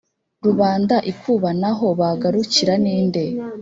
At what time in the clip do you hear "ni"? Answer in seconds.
2.83-2.95